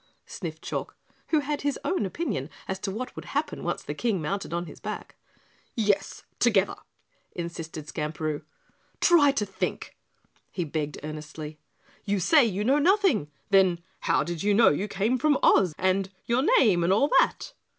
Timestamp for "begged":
10.63-10.97